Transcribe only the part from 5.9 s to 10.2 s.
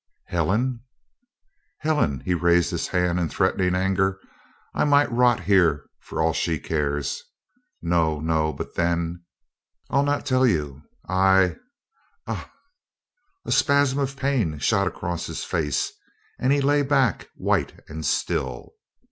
for all she cares. No no but then I'll